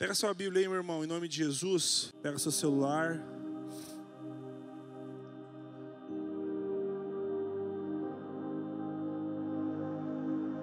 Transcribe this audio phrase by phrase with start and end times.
[0.00, 2.10] Pega sua Bíblia aí, meu irmão, em nome de Jesus.
[2.22, 3.22] Pega seu celular.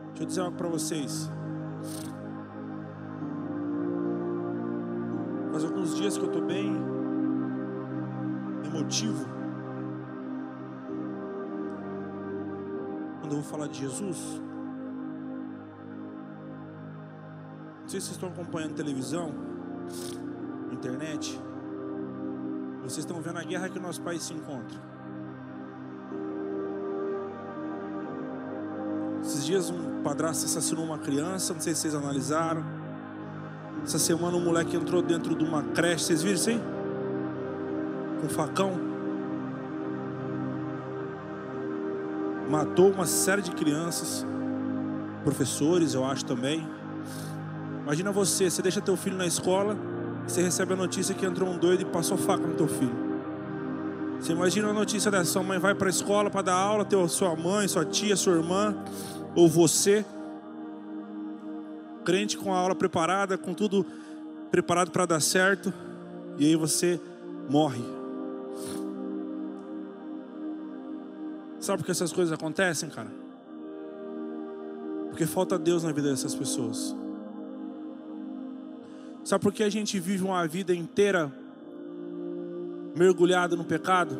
[0.08, 1.29] Deixa eu dizer algo para vocês.
[5.51, 6.76] Faz alguns dias que eu estou bem
[8.65, 9.24] emotivo.
[13.19, 14.47] Quando eu vou falar de Jesus.
[17.88, 19.31] Não sei se vocês estão acompanhando televisão,
[20.73, 21.40] internet.
[22.82, 24.77] Vocês estão vendo a guerra que o nosso país se encontra.
[29.23, 32.62] Esses dias um padrasto assassinou uma criança, não sei se vocês analisaram.
[33.86, 36.62] Essa semana um moleque entrou dentro de uma creche, vocês viram isso aí?
[38.20, 38.74] Com facão.
[42.49, 44.26] Matou uma série de crianças,
[45.24, 46.76] professores, eu acho também.
[47.88, 49.73] Imagina você, você deixa teu filho na escola,
[50.27, 52.94] você recebe a notícia que entrou um doido e passou faca no teu filho.
[54.20, 57.08] Você imagina a notícia dessa, sua mãe vai para a escola para dar aula, teu,
[57.08, 58.76] sua mãe, sua tia, sua irmã,
[59.34, 60.05] ou você,
[62.04, 63.85] crente com a aula preparada, com tudo
[64.52, 65.73] preparado para dar certo,
[66.38, 66.99] e aí você
[67.47, 67.85] morre.
[71.61, 73.08] Sabe por que essas coisas acontecem, cara?
[75.08, 76.93] Porque falta Deus na vida dessas pessoas.
[79.28, 81.30] Sabe por que a gente vive uma vida inteira
[82.95, 84.17] mergulhado no pecado?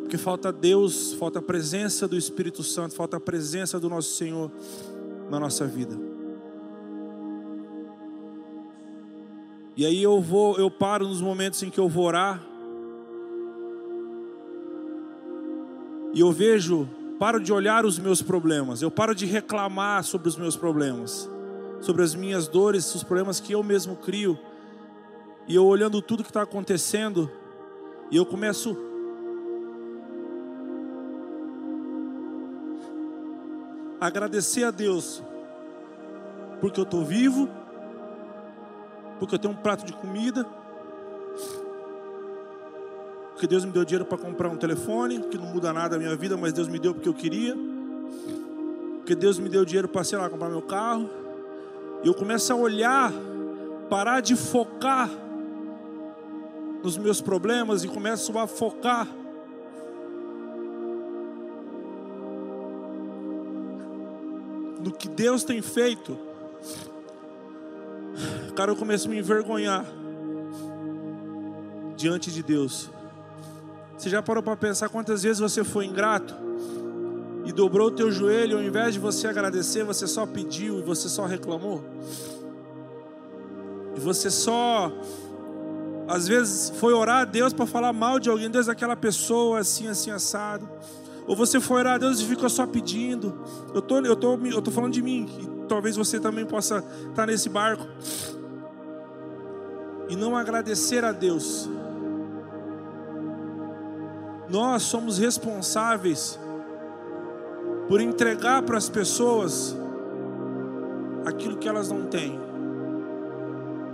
[0.00, 4.50] Porque falta Deus, falta a presença do Espírito Santo, falta a presença do nosso Senhor
[5.30, 5.96] na nossa vida.
[9.76, 12.42] E aí eu vou, eu paro nos momentos em que eu vou orar.
[16.12, 16.88] E eu vejo,
[17.20, 21.30] paro de olhar os meus problemas, eu paro de reclamar sobre os meus problemas
[21.80, 24.38] sobre as minhas dores, os problemas que eu mesmo crio.
[25.46, 27.30] E eu olhando tudo que está acontecendo,
[28.10, 28.76] e eu começo
[34.00, 35.22] a agradecer a Deus,
[36.60, 37.48] porque eu estou vivo,
[39.18, 40.46] porque eu tenho um prato de comida,
[43.32, 46.14] porque Deus me deu dinheiro para comprar um telefone, que não muda nada a minha
[46.14, 47.56] vida, mas Deus me deu porque eu queria,
[48.96, 51.19] porque Deus me deu dinheiro para, sei lá, comprar meu carro.
[52.02, 53.12] E eu começo a olhar,
[53.88, 55.10] parar de focar
[56.82, 59.06] nos meus problemas e começo a focar
[64.82, 66.16] no que Deus tem feito.
[68.56, 69.84] Cara, eu começo a me envergonhar
[71.96, 72.90] diante de Deus.
[73.96, 76.49] Você já parou para pensar quantas vezes você foi ingrato?
[77.60, 81.26] Dobrou o teu joelho, ao invés de você agradecer, você só pediu e você só
[81.26, 81.84] reclamou.
[83.94, 84.90] E você só,
[86.08, 89.88] às vezes, foi orar a Deus para falar mal de alguém, Deus, aquela pessoa assim,
[89.88, 90.66] assim, assado.
[91.26, 93.38] Ou você foi orar a Deus e ficou só pedindo.
[93.74, 97.12] Eu tô, eu tô, eu tô falando de mim, e talvez você também possa estar
[97.14, 97.86] tá nesse barco.
[100.08, 101.68] E não agradecer a Deus.
[104.48, 106.40] Nós somos responsáveis
[107.90, 109.76] por entregar para as pessoas
[111.26, 112.40] aquilo que elas não têm.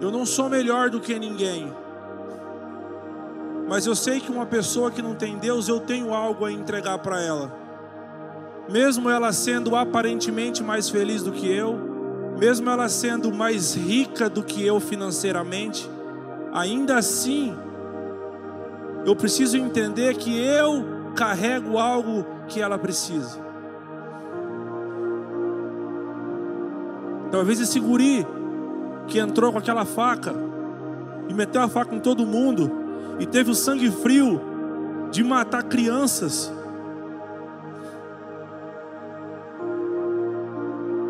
[0.03, 1.73] Eu não sou melhor do que ninguém.
[3.67, 6.99] Mas eu sei que uma pessoa que não tem Deus, eu tenho algo a entregar
[6.99, 7.51] para ela.
[8.69, 11.79] Mesmo ela sendo aparentemente mais feliz do que eu,
[12.39, 15.91] mesmo ela sendo mais rica do que eu financeiramente,
[16.53, 17.57] ainda assim,
[19.07, 23.46] eu preciso entender que eu carrego algo que ela precisa.
[27.31, 28.27] Talvez esse guri
[29.07, 30.35] que entrou com aquela faca
[31.29, 32.71] e meteu a faca em todo mundo
[33.19, 34.41] e teve o sangue frio
[35.11, 36.53] de matar crianças.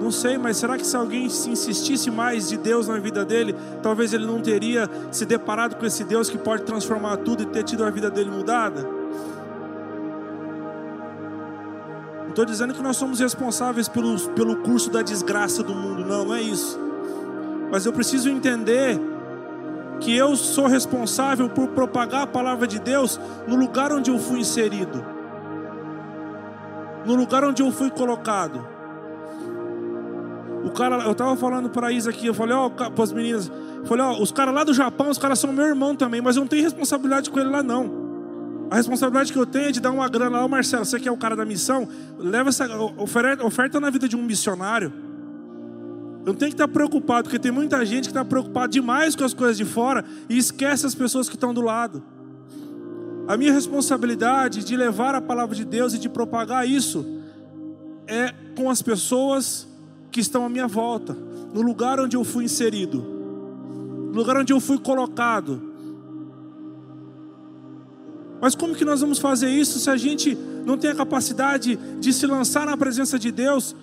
[0.01, 3.57] Não sei, mas será que se alguém se insistisse mais de Deus na vida dele,
[3.83, 7.65] talvez ele não teria se deparado com esse Deus que pode transformar tudo e ter
[7.65, 8.96] tido a vida dele mudada?
[12.37, 16.35] Estou dizendo que nós somos responsáveis pelo, pelo curso da desgraça do mundo, não, não
[16.35, 16.79] é isso.
[17.73, 19.01] Mas eu preciso entender
[20.01, 24.41] que eu sou responsável por propagar a palavra de Deus no lugar onde eu fui
[24.41, 25.03] inserido,
[27.07, 28.69] no lugar onde eu fui colocado.
[30.63, 33.51] O cara, eu estava falando para Isa aqui, eu falei, ó, para as meninas,
[33.87, 36.41] falei, ó, os caras lá do Japão, os caras são meu irmão também, mas eu
[36.41, 38.06] não tenho responsabilidade com ele lá não.
[38.71, 41.13] A responsabilidade que eu tenho é de dar uma grana lá, Marcelo, você que é
[41.13, 42.67] o cara da missão, leva essa
[42.99, 44.93] oferta, oferta na vida de um missionário.
[46.27, 49.23] Eu não tenho que estar preocupado, porque tem muita gente que está preocupada demais com
[49.23, 52.03] as coisas de fora e esquece as pessoas que estão do lado.
[53.29, 57.07] A minha responsabilidade de levar a palavra de Deus e de propagar isso
[58.09, 59.69] é com as pessoas
[60.11, 61.17] que estão à minha volta,
[61.53, 65.76] no lugar onde eu fui inserido, no lugar onde eu fui colocado.
[68.41, 72.13] Mas como que nós vamos fazer isso se a gente não tem a capacidade de
[72.13, 73.75] se lançar na presença de Deus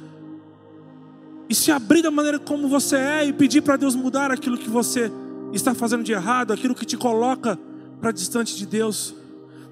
[1.49, 4.69] e se abrir da maneira como você é e pedir para Deus mudar aquilo que
[4.69, 5.11] você
[5.51, 7.57] está fazendo de errado, aquilo que te coloca
[7.99, 9.15] para distante de Deus?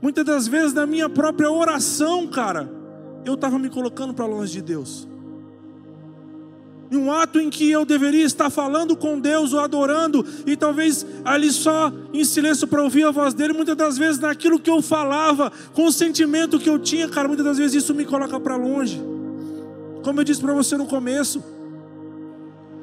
[0.01, 2.71] Muitas das vezes na minha própria oração, cara,
[3.23, 5.07] eu estava me colocando para longe de Deus.
[6.91, 11.05] Em um ato em que eu deveria estar falando com Deus ou adorando, e talvez
[11.23, 14.81] ali só em silêncio para ouvir a voz dele, muitas das vezes naquilo que eu
[14.81, 18.57] falava, com o sentimento que eu tinha, cara, muitas das vezes isso me coloca para
[18.57, 19.01] longe.
[20.03, 21.41] Como eu disse para você no começo,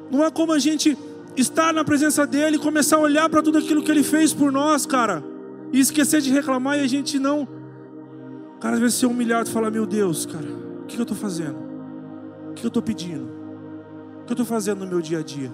[0.09, 0.97] não é como a gente
[1.37, 4.87] estar na presença dele começar a olhar para tudo aquilo que ele fez por nós,
[4.87, 5.23] cara
[5.71, 7.47] e esquecer de reclamar e a gente não,
[8.59, 10.47] cara, às vezes ser humilhado e falar: Meu Deus, cara,
[10.81, 11.57] o que eu estou fazendo?
[12.49, 13.38] O que eu estou pedindo?
[14.29, 15.51] Que eu estou fazendo no meu dia a dia?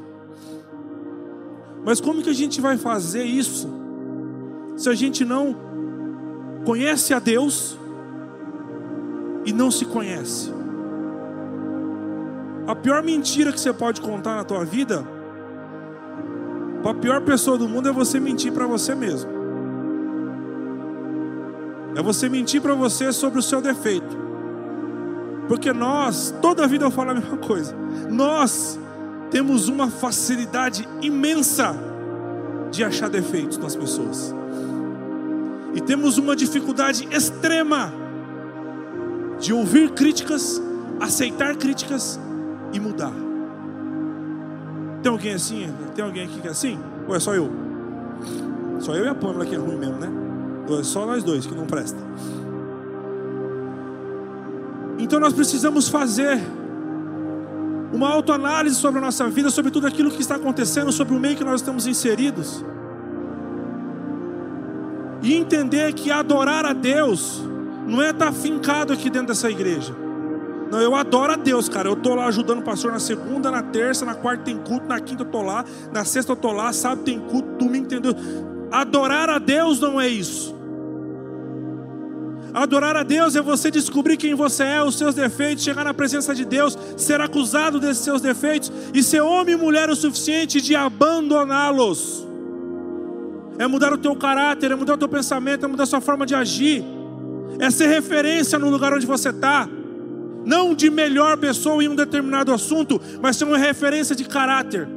[1.86, 3.70] Mas como que a gente vai fazer isso
[4.76, 5.56] se a gente não
[6.66, 7.78] conhece a Deus
[9.46, 10.52] e não se conhece?
[12.68, 15.08] A pior mentira que você pode contar na tua vida,
[16.84, 19.32] a pior pessoa do mundo é você mentir para você mesmo.
[21.96, 24.25] É você mentir para você sobre o seu defeito.
[25.48, 27.76] Porque nós, toda a vida eu falo a mesma coisa.
[28.10, 28.80] Nós
[29.30, 31.76] temos uma facilidade imensa
[32.72, 34.34] de achar defeitos nas pessoas.
[35.74, 37.94] E temos uma dificuldade extrema
[39.40, 40.62] de ouvir críticas,
[41.00, 42.20] aceitar críticas
[42.72, 43.14] e mudar.
[45.04, 45.72] Tem alguém assim?
[45.94, 46.80] Tem alguém aqui que é assim?
[47.08, 47.52] Ou é só eu?
[48.80, 50.10] Só eu e a Pâmela que é ruim mesmo, né?
[50.80, 52.00] É só nós dois que não presta.
[55.06, 56.42] Então nós precisamos fazer
[57.94, 61.38] uma autoanálise sobre a nossa vida, sobre tudo aquilo que está acontecendo, sobre o meio
[61.38, 62.66] que nós estamos inseridos.
[65.22, 67.40] E entender que adorar a Deus
[67.86, 69.96] não é estar fincado aqui dentro dessa igreja.
[70.72, 71.88] Não, eu adoro a Deus, cara.
[71.88, 75.00] Eu estou lá ajudando o pastor na segunda, na terça, na quarta tem culto, na
[75.00, 75.64] quinta eu estou lá,
[75.94, 78.16] na sexta eu estou lá, sábado tem culto, domingo tem Deus.
[78.72, 80.55] Adorar a Deus não é isso.
[82.56, 86.34] Adorar a Deus é você descobrir quem você é, os seus defeitos, chegar na presença
[86.34, 90.74] de Deus, ser acusado desses seus defeitos e ser homem e mulher o suficiente de
[90.74, 92.26] abandoná-los.
[93.60, 96.26] É mudar o teu caráter, é mudar o teu pensamento, é mudar a sua forma
[96.26, 96.82] de agir,
[97.60, 99.68] é ser referência no lugar onde você está.
[100.46, 104.88] Não de melhor pessoa em um determinado assunto, mas ser uma referência de caráter.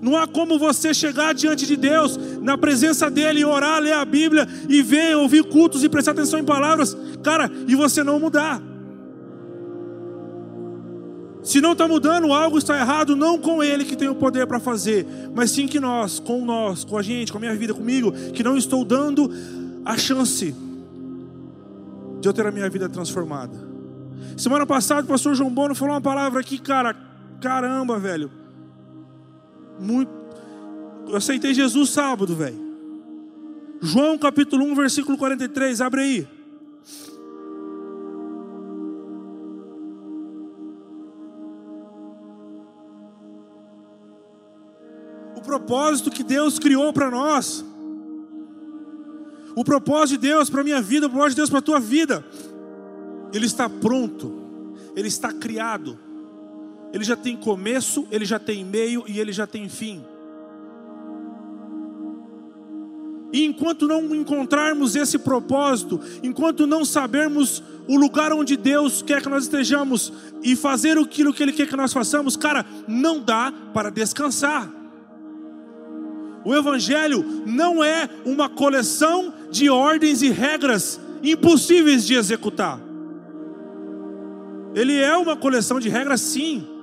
[0.00, 4.46] Não há como você chegar diante de Deus, na presença dEle, orar, ler a Bíblia
[4.68, 8.60] e ver, ouvir cultos e prestar atenção em palavras, cara, e você não mudar.
[11.42, 14.58] Se não está mudando, algo está errado, não com Ele que tem o poder para
[14.58, 18.12] fazer, mas sim que nós, com nós, com a gente, com a minha vida, comigo,
[18.32, 19.30] que não estou dando
[19.84, 20.54] a chance
[22.20, 23.52] de eu ter a minha vida transformada.
[24.38, 26.96] Semana passada o pastor João Bono falou uma palavra aqui, cara,
[27.40, 28.43] caramba, velho
[29.78, 30.10] muito.
[31.08, 32.62] Eu aceitei Jesus sábado, velho.
[33.80, 36.28] João capítulo 1, versículo 43, abre aí.
[45.36, 47.64] O propósito que Deus criou para nós.
[49.54, 52.24] O propósito de Deus para minha vida, o propósito de Deus para tua vida.
[53.32, 54.42] Ele está pronto.
[54.96, 55.98] Ele está criado
[56.94, 60.00] ele já tem começo, ele já tem meio e ele já tem fim.
[63.32, 69.28] E enquanto não encontrarmos esse propósito, enquanto não sabermos o lugar onde Deus quer que
[69.28, 73.90] nós estejamos e fazer aquilo que Ele quer que nós façamos, cara, não dá para
[73.90, 74.70] descansar.
[76.44, 82.78] O Evangelho não é uma coleção de ordens e regras impossíveis de executar.
[84.76, 86.73] Ele é uma coleção de regras, sim,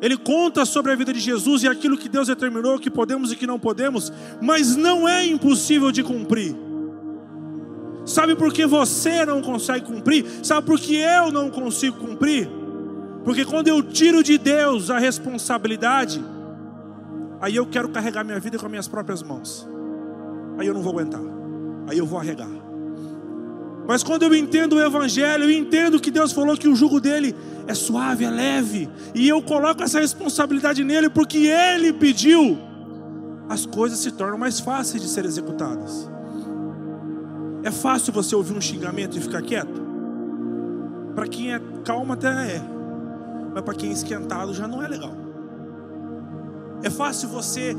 [0.00, 3.36] ele conta sobre a vida de Jesus e aquilo que Deus determinou que podemos e
[3.36, 6.54] que não podemos, mas não é impossível de cumprir.
[8.04, 10.26] Sabe por que você não consegue cumprir?
[10.42, 12.48] Sabe por que eu não consigo cumprir?
[13.24, 16.22] Porque quando eu tiro de Deus a responsabilidade,
[17.40, 19.66] aí eu quero carregar minha vida com as minhas próprias mãos.
[20.58, 21.22] Aí eu não vou aguentar.
[21.88, 22.63] Aí eu vou arregar.
[23.86, 27.34] Mas quando eu entendo o Evangelho, eu entendo que Deus falou que o jugo dele
[27.66, 32.58] é suave, é leve, e eu coloco essa responsabilidade nele porque ele pediu,
[33.48, 36.10] as coisas se tornam mais fáceis de ser executadas.
[37.62, 39.82] É fácil você ouvir um xingamento e ficar quieto?
[41.14, 42.62] Para quem é calmo até é,
[43.54, 45.14] mas para quem é esquentado já não é legal.
[46.82, 47.76] É fácil você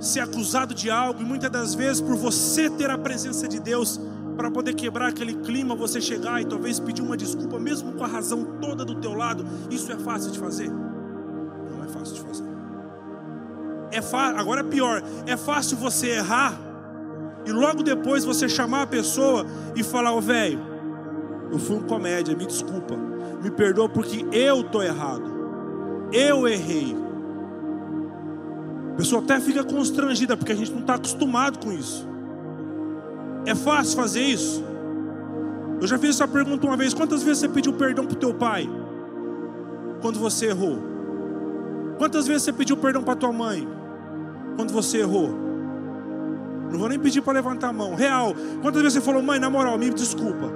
[0.00, 4.00] ser acusado de algo e muitas das vezes por você ter a presença de Deus
[4.36, 8.06] para poder quebrar aquele clima, você chegar e talvez pedir uma desculpa, mesmo com a
[8.06, 10.70] razão toda do teu lado, isso é fácil de fazer?
[10.70, 12.44] Não é fácil de fazer.
[13.90, 14.28] É fa...
[14.38, 16.58] Agora é pior, é fácil você errar
[17.44, 19.44] e logo depois você chamar a pessoa
[19.76, 20.60] e falar, ô oh, velho,
[21.50, 22.96] eu fui um comédia, me desculpa,
[23.42, 25.30] me perdoa porque eu tô errado,
[26.12, 26.96] eu errei.
[28.92, 32.11] A pessoa até fica constrangida porque a gente não está acostumado com isso.
[33.44, 34.64] É fácil fazer isso?
[35.80, 38.32] Eu já fiz essa pergunta uma vez: quantas vezes você pediu perdão para o teu
[38.32, 38.68] pai?
[40.00, 40.78] Quando você errou?
[41.98, 43.66] Quantas vezes você pediu perdão para tua mãe?
[44.56, 45.30] Quando você errou?
[46.70, 47.94] Não vou nem pedir para levantar a mão.
[47.94, 48.32] Real.
[48.62, 50.50] Quantas vezes você falou, mãe, na moral, me desculpa.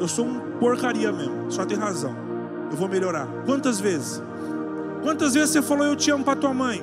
[0.00, 1.50] Eu sou um porcaria mesmo.
[1.50, 2.14] Só tem razão.
[2.70, 3.28] Eu vou melhorar.
[3.44, 4.22] Quantas vezes?
[5.02, 6.82] Quantas vezes você falou, eu te amo para tua mãe?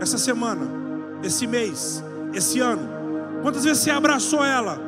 [0.00, 0.79] Essa semana
[1.22, 2.88] esse mês, esse ano?
[3.42, 4.78] Quantas vezes você abraçou ela?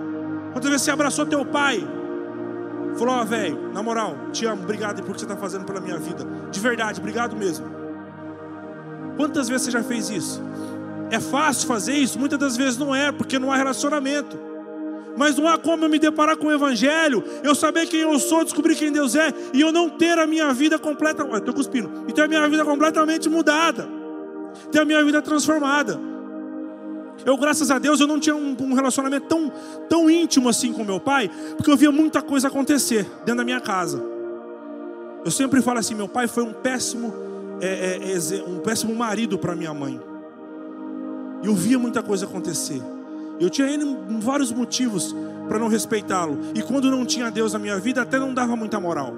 [0.53, 1.87] Quantas vezes você abraçou teu pai?
[2.97, 5.81] Falou, ó, oh, velho, na moral, te amo, obrigado por que você está fazendo pela
[5.81, 6.27] minha vida.
[6.51, 7.67] De verdade, obrigado mesmo.
[9.17, 10.43] Quantas vezes você já fez isso?
[11.11, 12.19] É fácil fazer isso?
[12.19, 14.39] Muitas das vezes não é, porque não há relacionamento.
[15.17, 18.45] Mas não há como eu me deparar com o Evangelho, eu saber quem eu sou,
[18.45, 21.23] descobrir quem Deus é, e eu não ter a minha vida completa.
[21.37, 22.05] Estou cuspindo.
[22.09, 23.87] E ter a minha vida completamente mudada,
[24.71, 26.12] ter a minha vida transformada.
[27.25, 29.53] Eu, graças a Deus, eu não tinha um, um, relacionamento tão,
[29.89, 33.61] tão íntimo assim com meu pai, porque eu via muita coisa acontecer dentro da minha
[33.61, 34.03] casa.
[35.25, 37.13] Eu sempre falo assim: meu pai foi um péssimo,
[37.61, 40.01] é, é, um péssimo marido para minha mãe.
[41.43, 42.83] E eu via muita coisa acontecer.
[43.39, 43.69] Eu tinha
[44.21, 45.15] vários motivos
[45.49, 46.39] para não respeitá-lo.
[46.55, 49.15] E quando não tinha Deus na minha vida, até não dava muita moral.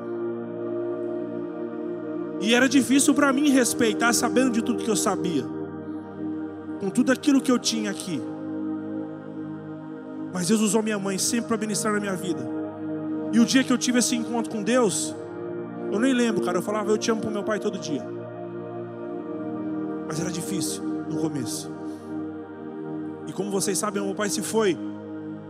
[2.41, 5.63] E era difícil para mim respeitar, sabendo de tudo que eu sabia
[6.81, 8.21] com tudo aquilo que eu tinha aqui.
[10.33, 12.45] Mas Deus usou minha mãe sempre para ministrar na minha vida.
[13.33, 15.14] E o dia que eu tive esse encontro com Deus,
[15.93, 16.59] eu nem lembro, cara.
[16.59, 18.04] Eu falava, eu te amo para meu pai todo dia.
[20.07, 21.73] Mas era difícil no começo.
[23.26, 24.76] E como vocês sabem, meu pai se foi.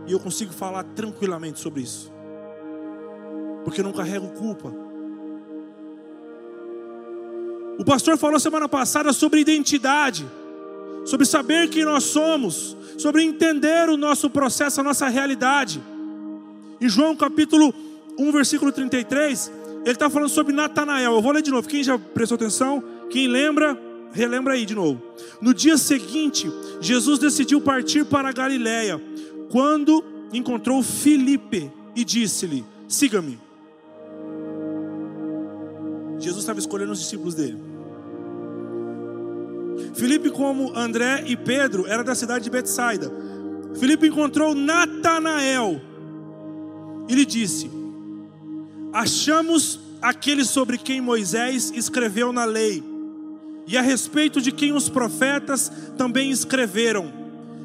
[0.05, 2.13] E eu consigo falar tranquilamente sobre isso.
[3.63, 4.71] Porque eu não carrego culpa.
[7.79, 10.25] O pastor falou semana passada sobre identidade
[11.05, 15.81] sobre saber quem nós somos, sobre entender o nosso processo, a nossa realidade.
[16.81, 17.73] Em João capítulo
[18.17, 19.51] 1, versículo 33,
[19.83, 21.13] ele está falando sobre Natanael.
[21.13, 21.67] Eu vou ler de novo.
[21.67, 22.83] Quem já prestou atenção?
[23.09, 23.79] Quem lembra,
[24.11, 25.01] relembra aí de novo.
[25.39, 29.01] No dia seguinte, Jesus decidiu partir para a Galiléia,
[29.51, 33.39] quando encontrou Filipe e disse-lhe: Siga-me.
[36.17, 37.74] Jesus estava escolhendo os discípulos dele.
[39.95, 43.11] Filipe, como André e Pedro, era da cidade de Betsaida.
[43.79, 45.81] Filipe encontrou Natanael
[47.07, 47.69] e lhe disse:
[48.91, 52.83] Achamos aquele sobre quem Moisés escreveu na lei,
[53.65, 57.11] e a respeito de quem os profetas também escreveram,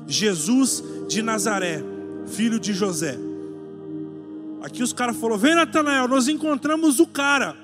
[0.07, 1.83] Jesus de Nazaré,
[2.27, 3.19] filho de José.
[4.63, 7.57] Aqui os caras falaram: Vem, Natanael, nós encontramos o cara.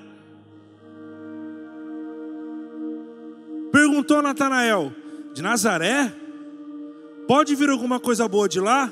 [3.97, 4.93] Perguntou Natanael:
[5.33, 6.13] De Nazaré?
[7.27, 8.91] Pode vir alguma coisa boa de lá?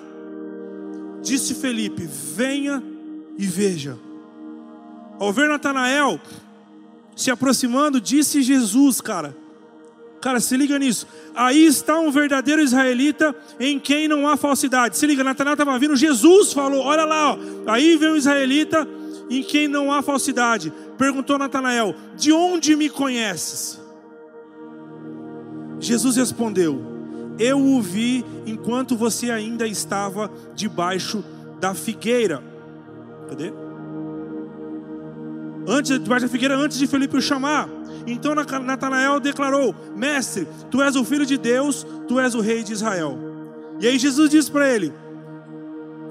[1.21, 2.81] Disse Felipe: Venha
[3.37, 3.99] e veja.
[5.19, 6.19] Ao ver Natanael
[7.15, 9.37] se aproximando, disse Jesus, cara.
[10.19, 11.05] Cara, se liga nisso.
[11.35, 14.97] Aí está um verdadeiro israelita em quem não há falsidade.
[14.97, 17.37] Se liga, Natanael estava vindo, Jesus falou: Olha lá, ó.
[17.67, 18.87] aí vem um israelita
[19.29, 20.73] em quem não há falsidade.
[20.97, 23.84] Perguntou Natanael: De onde me conheces?
[25.79, 26.81] Jesus respondeu:
[27.37, 31.23] Eu o vi enquanto você ainda estava debaixo
[31.59, 32.41] da figueira.
[33.29, 33.51] Cadê?
[35.67, 37.67] Antes, debaixo da figueira, antes de Felipe o chamar.
[38.05, 42.73] Então Natanael declarou: Mestre, tu és o filho de Deus, tu és o rei de
[42.73, 43.17] Israel.
[43.79, 44.93] E aí Jesus disse para ele: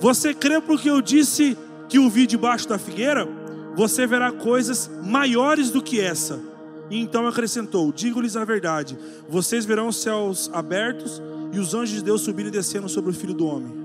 [0.00, 1.56] Você crê porque eu disse
[1.88, 3.28] que o vi debaixo da figueira?
[3.76, 6.40] Você verá coisas maiores do que essa.
[6.90, 8.98] Então acrescentou: Digo-lhes a verdade:
[9.28, 11.22] vocês verão os céus abertos
[11.52, 13.84] e os anjos de Deus subindo e descendo sobre o filho do homem.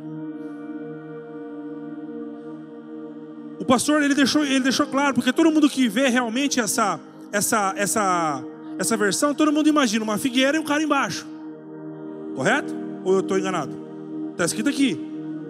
[3.60, 7.00] O pastor ele deixou, ele deixou claro, porque todo mundo que vê realmente essa,
[7.32, 8.44] essa, essa,
[8.77, 11.27] essa versão, todo mundo imagina uma figueira e um cara embaixo.
[12.36, 12.74] Correto?
[13.03, 13.75] Ou eu estou enganado?
[14.32, 14.98] Está escrito aqui: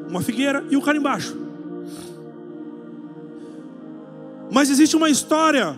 [0.09, 1.37] uma figueira e um cara embaixo.
[4.51, 5.77] Mas existe uma história,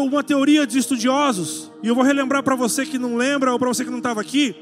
[0.00, 3.68] uma teoria de estudiosos, e eu vou relembrar para você que não lembra ou para
[3.68, 4.54] você que não estava aqui,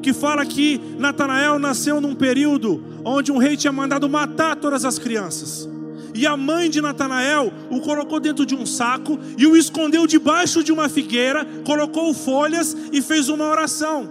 [0.00, 4.98] que fala que Natanael nasceu num período onde um rei tinha mandado matar todas as
[4.98, 5.68] crianças.
[6.14, 10.64] E a mãe de Natanael o colocou dentro de um saco e o escondeu debaixo
[10.64, 14.08] de uma figueira, colocou folhas e fez uma oração.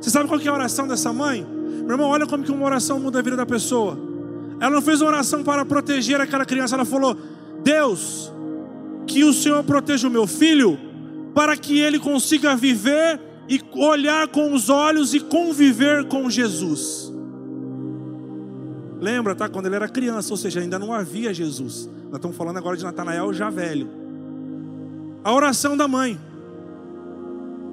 [0.00, 1.46] Você sabe qual é a oração dessa mãe?
[1.82, 3.98] Meu irmão, olha como que uma oração muda a vida da pessoa.
[4.60, 7.16] Ela não fez uma oração para proteger aquela criança, ela falou:
[7.62, 8.32] Deus,
[9.06, 10.78] que o Senhor proteja o meu filho,
[11.34, 17.12] para que ele consiga viver e olhar com os olhos e conviver com Jesus.
[19.00, 19.48] Lembra, tá?
[19.48, 21.90] Quando ele era criança, ou seja, ainda não havia Jesus.
[22.04, 23.88] Nós estamos falando agora de Natanael já velho.
[25.24, 26.18] A oração da mãe.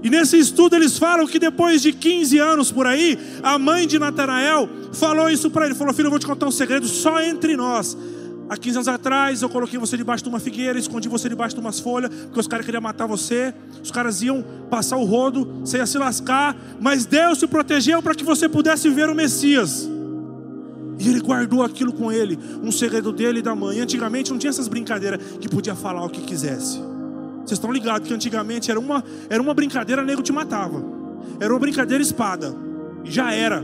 [0.02, 4.00] E nesse estudo eles falam que depois de 15 anos por aí, a mãe de
[4.00, 7.56] Natanael falou isso para ele: falou, filho, eu vou te contar um segredo só entre
[7.56, 7.98] nós.
[8.50, 11.62] Há 15 anos atrás, eu coloquei você debaixo de uma figueira, escondi você debaixo de
[11.62, 13.54] umas folhas, porque os caras queriam matar você.
[13.84, 18.16] Os caras iam passar o rodo, você ia se lascar, mas Deus te protegeu para
[18.16, 19.88] que você pudesse ver o Messias.
[20.98, 23.80] E ele guardou aquilo com ele, um segredo dele e da mãe.
[23.80, 26.80] Antigamente não tinha essas brincadeiras que podia falar o que quisesse.
[27.38, 30.84] Vocês estão ligados que antigamente era uma, era uma brincadeira, nego te matava.
[31.40, 32.54] Era uma brincadeira espada.
[33.06, 33.64] E já era.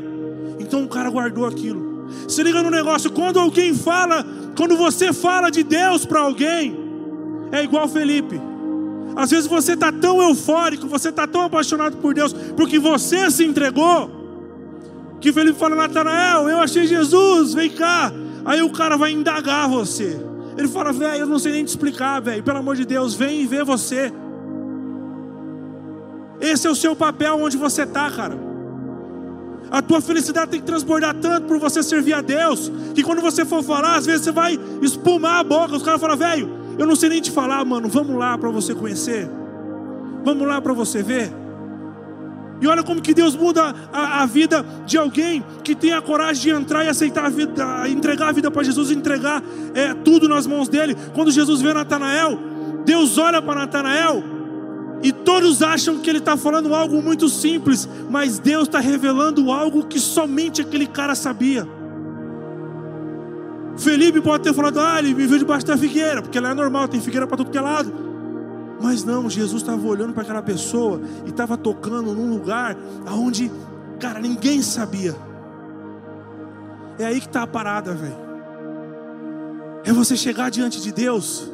[0.59, 1.95] Então o cara guardou aquilo.
[2.27, 4.25] Se liga no negócio, quando alguém fala,
[4.55, 6.75] quando você fala de Deus para alguém,
[7.51, 8.39] é igual Felipe.
[9.15, 13.45] Às vezes você está tão eufórico, você está tão apaixonado por Deus, porque você se
[13.45, 14.09] entregou,
[15.21, 18.11] que Felipe fala, Natanael, eu achei Jesus, vem cá.
[18.43, 20.19] Aí o cara vai indagar você.
[20.57, 22.43] Ele fala, velho, eu não sei nem te explicar, velho.
[22.43, 24.13] Pelo amor de Deus, vem e vê você.
[26.39, 28.37] Esse é o seu papel onde você está, cara.
[29.71, 33.43] A tua felicidade tem que transbordar tanto por você servir a Deus, que quando você
[33.43, 35.75] for falar, às vezes você vai espumar a boca.
[35.75, 37.87] Os caras falam, velho, eu não sei nem te falar, mano.
[37.87, 39.29] Vamos lá para você conhecer.
[40.23, 41.31] Vamos lá para você ver.
[42.61, 46.53] E olha como que Deus muda a, a, vida de alguém que tem a coragem
[46.53, 50.47] de entrar e aceitar a vida, entregar a vida para Jesus, entregar é, tudo nas
[50.47, 50.95] mãos dele.
[51.13, 52.39] Quando Jesus vê Natanael,
[52.85, 54.23] Deus olha para Natanael
[55.05, 59.85] e todos acham que ele está falando algo muito simples, mas Deus está revelando algo
[59.85, 61.67] que somente aquele cara sabia.
[63.77, 66.87] Felipe pode ter falado, ah, ele me viu debaixo da figueira, porque lá é normal,
[66.87, 67.93] tem figueira para todo que é lado.
[68.81, 72.75] Mas não, Jesus estava olhando para aquela pessoa e estava tocando num lugar
[73.07, 73.51] onde,
[73.99, 75.15] cara, ninguém sabia.
[76.97, 78.17] É aí que está a parada, velho.
[79.83, 81.47] É você chegar diante de Deus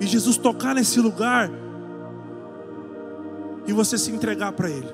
[0.00, 1.50] e Jesus tocar nesse lugar
[3.66, 4.88] e você se entregar para Ele.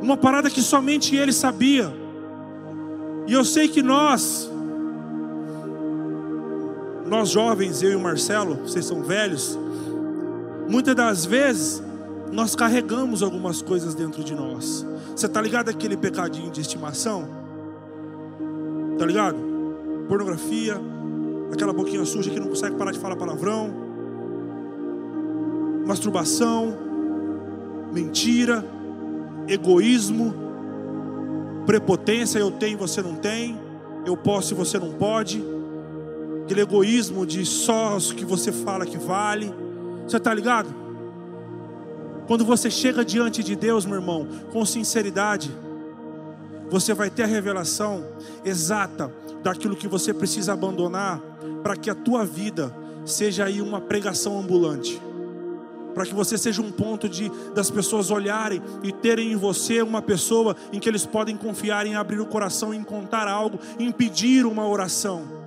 [0.00, 1.92] Uma parada que somente Ele sabia.
[3.26, 4.50] E eu sei que nós,
[7.06, 9.58] nós jovens, eu e o Marcelo, vocês são velhos,
[10.68, 11.82] muitas das vezes
[12.30, 14.84] nós carregamos algumas coisas dentro de nós.
[15.14, 17.28] Você está ligado aquele pecadinho de estimação?
[18.98, 19.38] Tá ligado?
[20.08, 20.78] Pornografia,
[21.52, 23.83] aquela boquinha suja que não consegue parar de falar palavrão
[25.84, 26.76] masturbação,
[27.92, 28.64] mentira,
[29.46, 30.34] egoísmo,
[31.66, 33.58] prepotência, eu tenho, você não tem,
[34.06, 35.42] eu posso e você não pode,
[36.42, 39.52] aquele egoísmo de só o que você fala que vale,
[40.06, 40.74] você está ligado?
[42.26, 45.50] Quando você chega diante de Deus, meu irmão, com sinceridade,
[46.70, 48.04] você vai ter a revelação
[48.44, 51.20] exata daquilo que você precisa abandonar
[51.62, 55.00] para que a tua vida seja aí uma pregação ambulante
[55.94, 60.02] para que você seja um ponto de das pessoas olharem e terem em você uma
[60.02, 64.44] pessoa em que eles podem confiar em abrir o coração, em contar algo, em pedir
[64.44, 65.44] uma oração.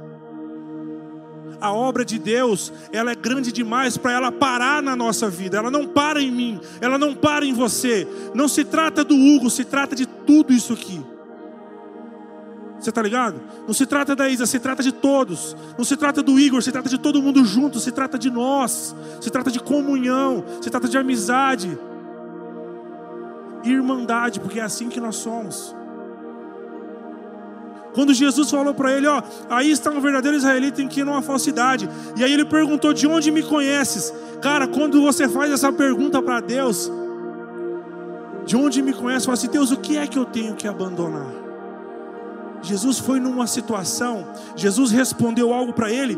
[1.60, 5.58] A obra de Deus, ela é grande demais para ela parar na nossa vida.
[5.58, 8.08] Ela não para em mim, ela não para em você.
[8.34, 11.02] Não se trata do Hugo, se trata de tudo isso aqui.
[12.80, 13.42] Você está ligado?
[13.66, 15.56] Não se trata da Isa, se trata de todos.
[15.78, 17.80] Não se trata do Igor, se trata de todo mundo junto.
[17.80, 18.96] Se trata de nós.
[19.20, 20.44] Se trata de comunhão.
[20.62, 21.78] Se trata de amizade.
[23.64, 25.76] Irmandade, porque é assim que nós somos.
[27.94, 31.22] Quando Jesus falou para ele, ó, aí está um verdadeiro israelita em que não há
[31.22, 31.90] falsidade.
[32.16, 36.40] E aí ele perguntou: "De onde me conheces?" Cara, quando você faz essa pergunta para
[36.40, 36.92] Deus,
[38.46, 41.47] de onde me conhece, fala assim: Deus, o que é que eu tenho que abandonar?
[42.62, 46.18] Jesus foi numa situação, Jesus respondeu algo para ele,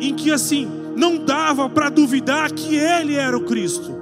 [0.00, 3.94] em que assim, não dava para duvidar que ele era o Cristo.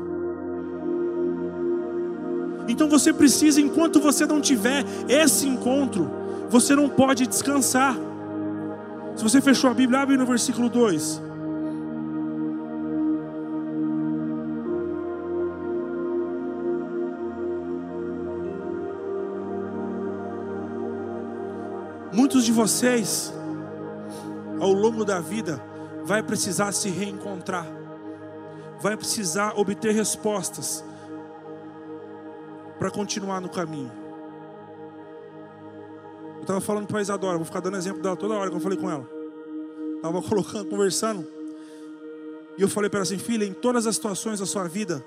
[2.67, 6.11] Então você precisa, enquanto você não tiver esse encontro,
[6.49, 7.97] você não pode descansar.
[9.17, 11.21] Se você fechou a Bíblia, abre no versículo 2.
[22.15, 23.35] Muitos de vocês,
[24.61, 25.61] ao longo da vida,
[26.05, 27.67] vai precisar se reencontrar,
[28.81, 30.85] vai precisar obter respostas
[32.79, 33.91] para continuar no caminho.
[36.37, 38.61] Eu estava falando para a Isadora, vou ficar dando exemplo dela toda hora que eu
[38.61, 39.11] falei com ela.
[39.97, 41.27] Estava colocando, conversando,
[42.57, 45.05] e eu falei para ela assim: filha, em todas as situações da sua vida,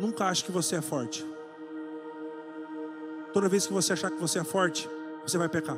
[0.00, 1.26] nunca ache que você é forte.
[3.34, 4.88] Toda vez que você achar que você é forte,
[5.22, 5.76] você vai pecar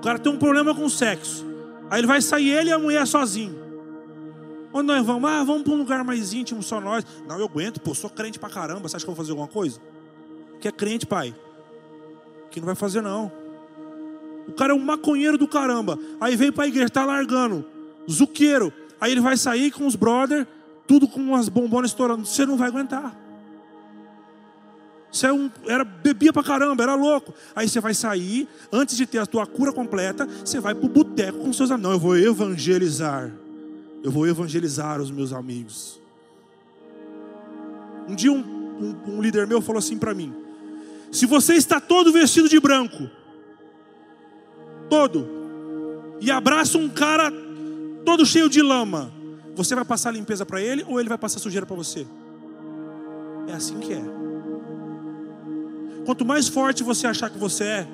[0.00, 1.44] cara tem um problema com sexo.
[1.90, 3.66] Aí ele vai sair ele e a mulher sozinho.
[4.72, 5.30] Onde nós vamos?
[5.30, 7.04] Ah, vamos para um lugar mais íntimo, só nós.
[7.26, 8.88] Não, eu aguento, pô, sou crente pra caramba.
[8.88, 9.80] Você acha que eu vou fazer alguma coisa?
[10.60, 11.34] Que é crente, pai.
[12.50, 13.32] Que não vai fazer, não.
[14.46, 15.98] O cara é um maconheiro do caramba.
[16.20, 17.64] Aí vem pra igreja, tá largando.
[18.10, 18.72] Zuqueiro.
[19.00, 20.46] Aí ele vai sair com os brother,
[20.86, 22.24] tudo com umas bombonas estourando.
[22.24, 23.16] Você não vai aguentar.
[25.16, 27.32] Você é era, bebia pra caramba, era louco.
[27.54, 31.38] Aí você vai sair, antes de ter a tua cura completa, você vai pro boteco
[31.38, 31.88] com seus amigos.
[31.88, 33.32] Não, eu vou evangelizar.
[34.04, 35.98] Eu vou evangelizar os meus amigos.
[38.06, 40.34] Um dia um, um, um líder meu falou assim para mim:
[41.10, 43.08] se você está todo vestido de branco,
[44.90, 45.26] todo,
[46.20, 47.32] e abraça um cara
[48.04, 49.10] todo cheio de lama,
[49.54, 52.06] você vai passar limpeza para ele ou ele vai passar sujeira para você?
[53.48, 54.15] É assim que é.
[56.06, 57.88] Quanto mais forte você achar que você é,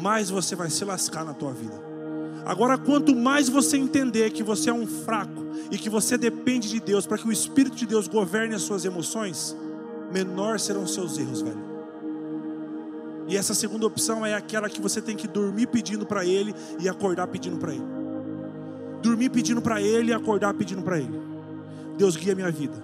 [0.00, 1.74] mais você vai se lascar na tua vida.
[2.46, 6.80] Agora, quanto mais você entender que você é um fraco e que você depende de
[6.80, 9.54] Deus para que o Espírito de Deus governe as suas emoções,
[10.10, 11.72] menor serão os seus erros, velho.
[13.28, 16.88] E essa segunda opção é aquela que você tem que dormir pedindo para Ele e
[16.88, 17.84] acordar pedindo para Ele.
[19.02, 21.20] Dormir pedindo para Ele e acordar pedindo para Ele.
[21.96, 22.82] Deus guia minha vida.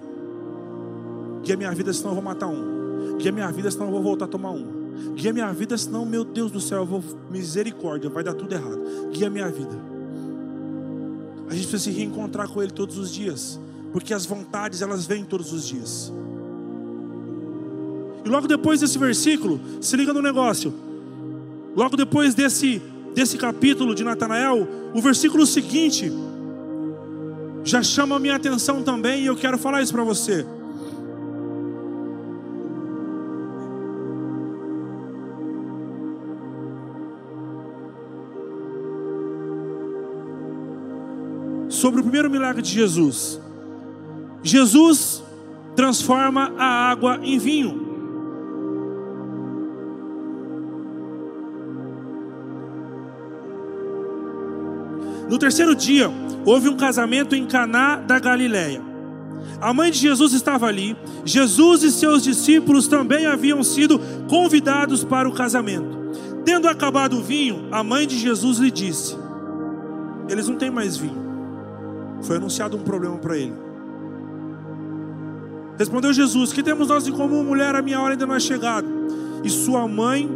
[1.43, 2.78] Guia minha vida, senão eu vou matar um.
[3.17, 4.79] Guia minha vida, senão eu vou voltar a tomar uma.
[5.15, 7.03] Guia minha vida, senão, meu Deus do céu, eu vou.
[7.29, 8.79] Misericórdia, vai dar tudo errado.
[9.11, 9.75] Guia minha vida.
[11.49, 13.59] A gente precisa se reencontrar com Ele todos os dias.
[13.91, 16.13] Porque as vontades, elas vêm todos os dias.
[18.23, 20.73] E logo depois desse versículo, se liga no negócio.
[21.75, 22.81] Logo depois desse,
[23.15, 26.11] desse capítulo de Natanael, o versículo seguinte
[27.63, 30.45] já chama a minha atenção também, e eu quero falar isso para você.
[41.79, 43.39] Sobre o primeiro milagre de Jesus.
[44.43, 45.23] Jesus
[45.75, 47.87] transforma a água em vinho.
[55.29, 56.11] No terceiro dia,
[56.45, 58.81] houve um casamento em Caná da Galileia.
[59.61, 60.97] A mãe de Jesus estava ali.
[61.23, 65.97] Jesus e seus discípulos também haviam sido convidados para o casamento.
[66.43, 69.15] Tendo acabado o vinho, a mãe de Jesus lhe disse:
[70.27, 71.28] Eles não têm mais vinho.
[72.21, 73.55] Foi anunciado um problema para ele.
[75.77, 77.75] Respondeu Jesus: Que temos nós em comum, mulher?
[77.75, 78.87] A minha hora ainda não é chegada.
[79.43, 80.29] E sua mãe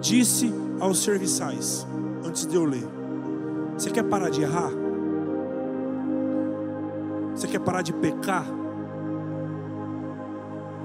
[0.00, 1.86] disse aos serviçais,
[2.24, 2.86] antes de eu ler:
[3.76, 4.70] Você quer parar de errar?
[7.34, 8.46] Você quer parar de pecar?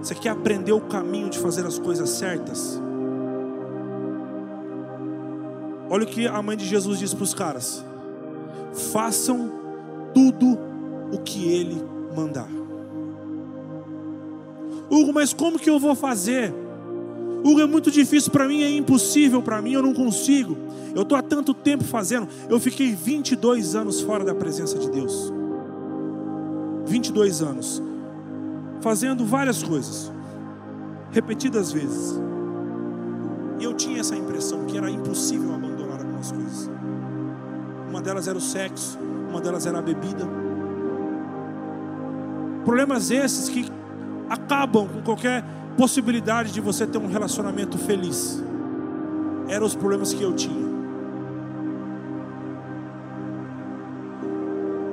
[0.01, 2.81] Você quer aprender o caminho de fazer as coisas certas?
[5.89, 7.83] Olha o que a mãe de Jesus disse para os caras:
[8.91, 9.54] façam
[10.15, 10.58] tudo
[11.12, 11.84] o que Ele
[12.15, 12.49] mandar.
[14.89, 16.54] Hugo, mas como que eu vou fazer?
[17.43, 20.58] Hugo, é muito difícil para mim, é impossível para mim, eu não consigo.
[20.95, 25.32] Eu estou há tanto tempo fazendo, eu fiquei 22 anos fora da presença de Deus.
[26.86, 27.82] 22 anos,
[28.80, 30.12] fazendo várias coisas,
[31.12, 32.19] repetidas vezes.
[33.60, 36.69] E eu tinha essa impressão que era impossível abandonar algumas coisas.
[37.89, 38.97] Uma delas era o sexo,
[39.35, 40.25] uma delas era a bebida.
[42.63, 43.69] Problemas esses que
[44.29, 45.43] acabam com qualquer
[45.77, 48.41] possibilidade de você ter um relacionamento feliz.
[49.47, 50.65] eram os problemas que eu tinha.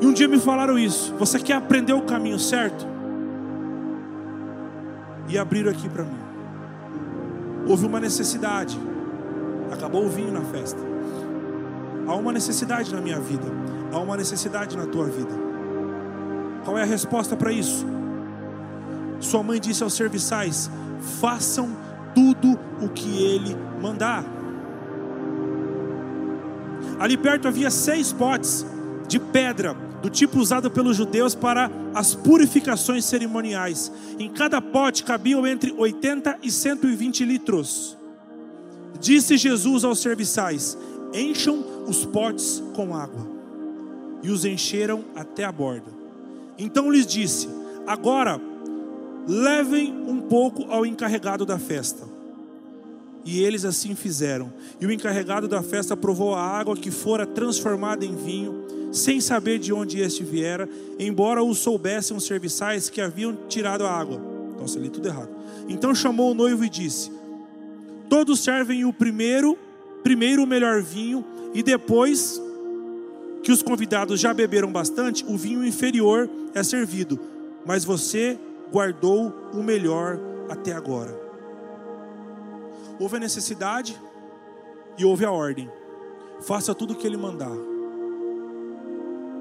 [0.00, 1.14] E um dia me falaram isso.
[1.14, 2.86] Você quer aprender o caminho certo?
[5.28, 6.18] E abriram aqui para mim.
[7.66, 8.78] Houve uma necessidade.
[9.70, 10.80] Acabou o vinho na festa.
[12.06, 13.46] Há uma necessidade na minha vida.
[13.92, 15.34] Há uma necessidade na tua vida.
[16.64, 17.84] Qual é a resposta para isso?
[19.20, 20.70] Sua mãe disse aos serviçais:
[21.20, 21.76] façam
[22.14, 24.24] tudo o que ele mandar.
[26.98, 28.64] Ali perto havia seis potes
[29.08, 33.92] de pedra, do tipo usado pelos judeus para as purificações cerimoniais.
[34.18, 37.98] Em cada pote cabiam entre 80 e 120 litros.
[39.00, 40.78] Disse Jesus aos serviçais:
[41.12, 43.31] Encham os potes com água.
[44.22, 45.90] E os encheram até a borda.
[46.58, 47.48] Então lhes disse:
[47.86, 48.40] Agora
[49.26, 52.10] levem um pouco ao encarregado da festa.
[53.24, 54.52] E eles assim fizeram.
[54.80, 59.58] E o encarregado da festa provou a água que fora transformada em vinho, sem saber
[59.58, 64.20] de onde este viera, embora o soubessem os serviçais que haviam tirado a água.
[64.58, 65.30] Nossa, li tudo errado.
[65.68, 67.10] Então chamou o noivo e disse:
[68.08, 69.56] Todos servem o primeiro,
[70.02, 72.40] primeiro o melhor vinho, e depois
[73.42, 77.18] que os convidados já beberam bastante, o vinho inferior é servido.
[77.66, 78.38] Mas você
[78.70, 81.14] guardou o melhor até agora.
[82.98, 84.00] Houve a necessidade
[84.96, 85.70] e houve a ordem.
[86.40, 87.56] Faça tudo o que ele mandar.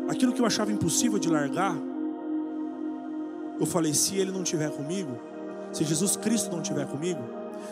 [0.10, 1.76] Aquilo que eu achava impossível de largar,
[3.60, 5.18] eu falei: se ele não estiver comigo,
[5.72, 7.22] se Jesus Cristo não estiver comigo,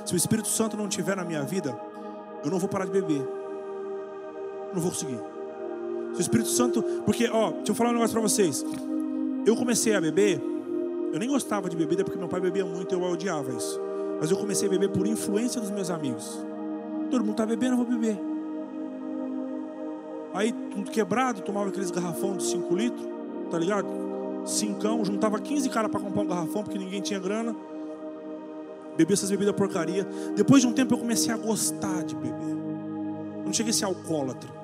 [0.05, 1.77] se o Espírito Santo não estiver na minha vida,
[2.43, 3.27] eu não vou parar de beber.
[4.73, 5.19] Não vou conseguir.
[6.13, 8.65] Se o Espírito Santo, porque, ó, deixa eu falar um negócio para vocês.
[9.45, 10.41] Eu comecei a beber
[11.11, 13.79] eu nem gostava de bebida porque meu pai bebia muito e eu odiava isso.
[14.19, 16.39] Mas eu comecei a beber por influência dos meus amigos.
[17.09, 18.19] Todo mundo está bebendo, eu vou beber.
[20.33, 23.07] Aí, tudo quebrado, tomava aqueles garrafão de 5 litros,
[23.49, 23.87] tá ligado?
[24.45, 27.55] Cincão, juntava 15 caras para comprar um garrafão porque ninguém tinha grana.
[28.95, 30.05] Bebia essas bebidas porcaria.
[30.35, 32.55] Depois de um tempo eu comecei a gostar de beber.
[33.43, 34.59] Não cheguei a ser alcoólatra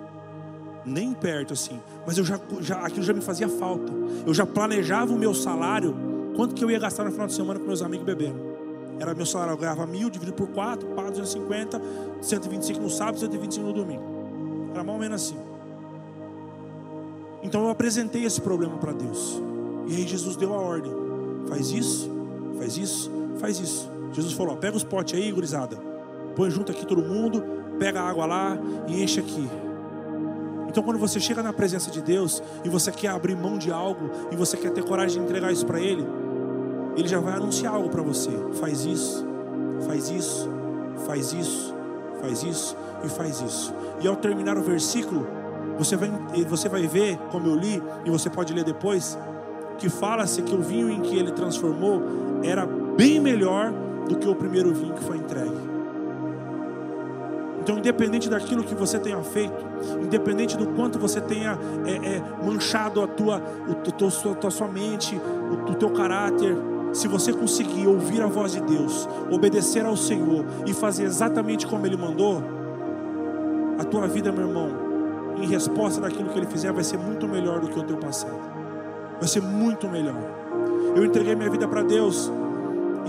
[0.86, 3.92] nem perto assim, mas eu já, já aquilo já me fazia falta.
[4.26, 7.60] Eu já planejava o meu salário Quanto que eu ia gastar no final de semana
[7.60, 8.56] com meus amigos bebendo?
[9.00, 11.82] Era meu salário, eu ganhava mil, dividido por quatro, pago 250,
[12.22, 14.04] 125 no sábado, 125 no domingo.
[14.74, 15.38] Era mais ou menos assim.
[17.42, 19.42] Então eu apresentei esse problema para Deus.
[19.88, 20.92] E aí Jesus deu a ordem:
[21.48, 22.12] faz isso,
[22.58, 23.90] faz isso, faz isso.
[24.12, 25.78] Jesus falou: pega os potes aí, gurizada,
[26.36, 27.44] põe junto aqui todo mundo,
[27.80, 29.48] pega a água lá e enche aqui.
[30.76, 34.12] Então, quando você chega na presença de Deus e você quer abrir mão de algo
[34.30, 36.06] e você quer ter coragem de entregar isso para Ele,
[36.98, 38.30] ele já vai anunciar algo para você.
[38.60, 39.26] Faz isso,
[39.88, 40.50] faz isso,
[41.08, 41.74] faz isso,
[42.20, 43.74] faz isso e faz isso.
[44.02, 45.26] E ao terminar o versículo,
[45.78, 46.12] você vai,
[46.46, 49.18] você vai ver, como eu li, e você pode ler depois,
[49.78, 52.04] que fala-se que o vinho em que ele transformou
[52.44, 53.74] era bem melhor
[54.10, 55.75] do que o primeiro vinho que foi entregue.
[57.66, 59.56] Então, independente daquilo que você tenha feito,
[60.00, 65.16] independente do quanto você tenha é, é, manchado a tua, o, a tua, sua mente,
[65.16, 66.56] o, o teu caráter,
[66.94, 71.88] se você conseguir ouvir a voz de Deus, obedecer ao Senhor e fazer exatamente como
[71.88, 72.44] Ele mandou,
[73.80, 74.70] a tua vida, meu irmão,
[75.42, 78.40] em resposta daquilo que Ele fizer, vai ser muito melhor do que o teu passado.
[79.18, 80.22] Vai ser muito melhor.
[80.96, 82.32] Eu entreguei minha vida para Deus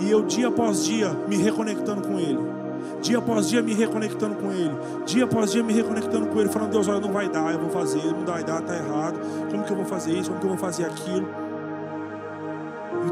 [0.01, 2.56] e eu dia após dia me reconectando com Ele.
[3.01, 4.75] Dia após dia me reconectando com Ele.
[5.05, 7.71] Dia após dia me reconectando com Ele, falando: Deus, olha, não vai dar, eu vou
[7.71, 9.21] fazer, não vai dar, está errado.
[9.51, 10.29] Como que eu vou fazer isso?
[10.29, 11.47] Como que eu vou fazer aquilo?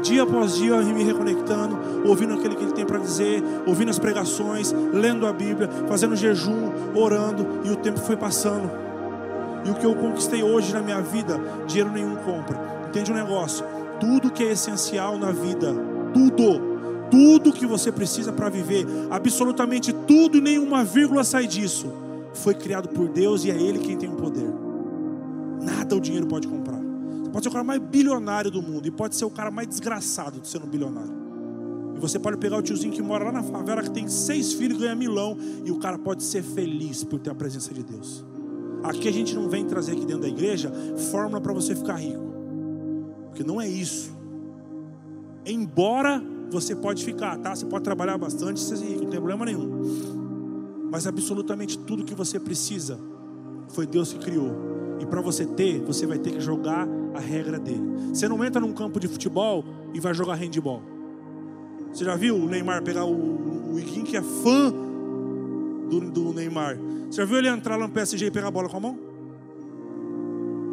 [0.01, 4.73] dia após dia me reconectando, ouvindo aquilo que Ele tem para dizer, ouvindo as pregações,
[4.93, 8.69] lendo a Bíblia, fazendo jejum, orando, e o tempo foi passando.
[9.65, 12.59] E o que eu conquistei hoje na minha vida, dinheiro nenhum compra.
[12.87, 13.65] Entende um negócio?
[13.99, 15.73] Tudo que é essencial na vida,
[16.13, 16.74] tudo,
[17.09, 21.91] tudo que você precisa para viver, absolutamente tudo e nenhuma vírgula sai disso,
[22.33, 24.51] foi criado por Deus e é Ele quem tem o poder.
[25.61, 26.79] Nada o dinheiro pode comprar.
[27.31, 30.39] Pode ser o cara mais bilionário do mundo e pode ser o cara mais desgraçado
[30.39, 31.25] de sendo bilionário.
[31.95, 34.77] E você pode pegar o tiozinho que mora lá na favela, que tem seis filhos
[34.77, 38.23] ganha milão, e o cara pode ser feliz por ter a presença de Deus.
[38.83, 40.71] Aqui a gente não vem trazer aqui dentro da igreja
[41.11, 42.23] fórmula para você ficar rico.
[43.27, 44.15] Porque não é isso.
[45.45, 47.55] Embora você pode ficar, tá?
[47.55, 50.89] Você pode trabalhar bastante não tem problema nenhum.
[50.91, 52.99] Mas absolutamente tudo que você precisa
[53.69, 54.51] foi Deus que criou.
[54.99, 57.83] E para você ter, você vai ter que jogar a regra dele.
[58.13, 60.81] Você não entra num campo de futebol e vai jogar handball.
[61.91, 64.71] Você já viu o Neymar pegar o, o Iguinho que é fã
[65.89, 66.77] do, do Neymar.
[67.09, 68.99] Você já viu ele entrar lá no PSG e pegar a bola com a mão?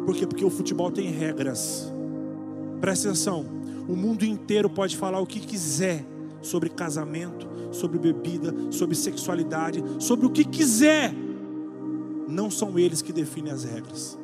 [0.05, 0.27] Por quê?
[0.27, 1.91] Porque o futebol tem regras.
[2.81, 3.45] Presta atenção.
[3.87, 6.05] O mundo inteiro pode falar o que quiser
[6.41, 11.13] sobre casamento, sobre bebida, sobre sexualidade, sobre o que quiser.
[12.27, 14.17] Não são eles que definem as regras.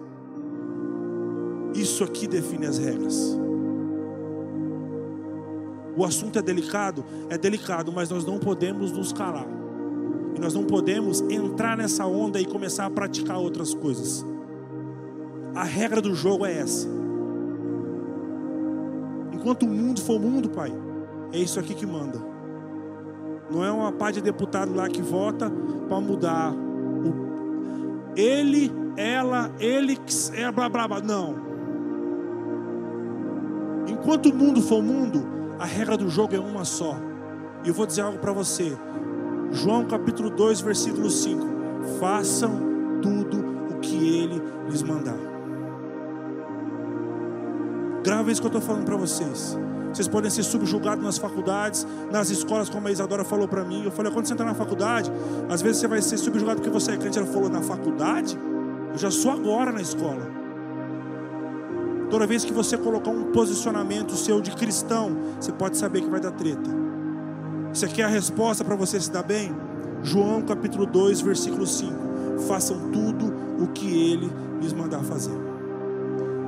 [1.73, 3.37] Isso aqui define as regras.
[5.95, 7.03] O assunto é delicado?
[7.29, 9.47] É delicado, mas nós não podemos nos calar.
[10.35, 14.25] E nós não podemos entrar nessa onda e começar a praticar outras coisas.
[15.53, 16.98] A regra do jogo é essa.
[19.39, 20.69] Enquanto o mundo for mundo, Pai,
[21.31, 22.19] é isso aqui que manda.
[23.49, 25.49] Não é uma pá de deputado lá que vota
[25.87, 26.51] para mudar.
[26.51, 28.11] O...
[28.17, 29.97] Ele, ela, ele,
[30.33, 30.99] é blá blá blá.
[30.99, 31.35] Não.
[33.87, 35.25] Enquanto o mundo for mundo,
[35.57, 36.97] a regra do jogo é uma só.
[37.63, 38.77] E eu vou dizer algo para você.
[39.53, 41.47] João capítulo 2, versículo 5.
[41.97, 42.51] Façam
[43.01, 43.39] tudo
[43.71, 45.38] o que ele lhes mandar.
[48.03, 49.57] Grava isso que eu estou falando para vocês.
[49.93, 53.83] Vocês podem ser subjugados nas faculdades, nas escolas, como a Isadora falou para mim.
[53.83, 55.11] Eu falei, quando você entrar na faculdade,
[55.49, 57.17] às vezes você vai ser subjugado porque você é crente.
[57.17, 58.37] Ela falou, na faculdade?
[58.91, 60.39] Eu já sou agora na escola.
[62.09, 66.19] Toda vez que você colocar um posicionamento seu de cristão, você pode saber que vai
[66.19, 66.69] dar treta.
[67.73, 69.55] Isso aqui é a resposta para você se dar bem?
[70.01, 72.39] João capítulo 2, versículo 5.
[72.47, 74.31] Façam tudo o que ele
[74.61, 75.48] lhes mandar fazer.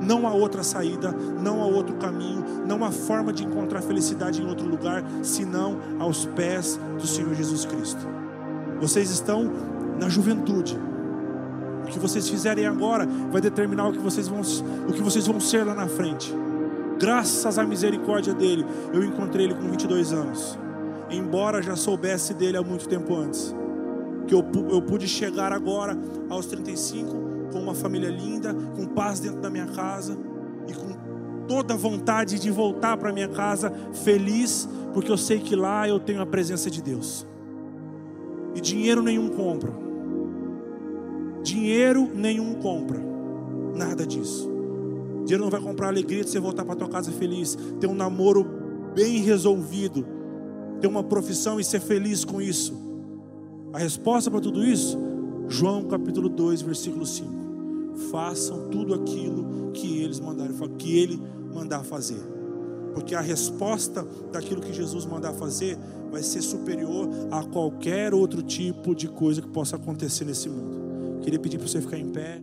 [0.02, 4.46] Não há outra saída, não há outro caminho, não há forma de encontrar felicidade em
[4.46, 8.06] outro lugar, senão aos pés do Senhor Jesus Cristo.
[8.80, 9.50] Vocês estão
[9.98, 10.78] na juventude
[11.82, 14.40] o que vocês fizerem agora vai determinar o que vocês vão,
[14.88, 16.32] o que vocês vão ser lá na frente.
[16.98, 20.58] Graças à misericórdia dele, eu encontrei ele com 22 anos.
[21.10, 23.54] Embora já soubesse dele há muito tempo antes.
[24.26, 25.98] Que eu, eu pude chegar agora
[26.30, 30.16] aos 35 com uma família linda, com paz dentro da minha casa
[30.66, 30.92] e com
[31.46, 36.00] toda a vontade de voltar para minha casa feliz, porque eu sei que lá eu
[36.00, 37.26] tenho a presença de Deus.
[38.54, 39.72] E dinheiro nenhum compra.
[41.42, 43.00] Dinheiro nenhum compra.
[43.74, 44.50] Nada disso.
[45.24, 48.44] Dinheiro não vai comprar alegria de você voltar para tua casa feliz, ter um namoro
[48.94, 50.04] bem resolvido,
[50.80, 52.74] ter uma profissão e ser feliz com isso.
[53.72, 54.98] A resposta para tudo isso,
[55.48, 57.41] João capítulo 2, versículo 5.
[58.10, 61.20] Façam tudo aquilo que eles mandarem, que ele
[61.52, 62.20] mandar fazer.
[62.94, 65.78] Porque a resposta daquilo que Jesus mandar fazer
[66.10, 71.20] vai ser superior a qualquer outro tipo de coisa que possa acontecer nesse mundo.
[71.22, 72.40] Queria pedir para você ficar em pé.